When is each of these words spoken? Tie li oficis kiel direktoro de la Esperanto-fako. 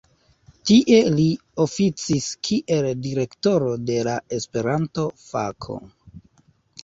Tie 0.67 0.99
li 1.17 1.25
oficis 1.65 2.29
kiel 2.47 2.87
direktoro 3.03 3.75
de 3.89 3.99
la 4.07 4.15
Esperanto-fako. 4.37 5.77